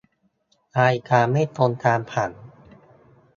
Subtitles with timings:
[0.81, 2.31] รายการไม่ตรงตามผัง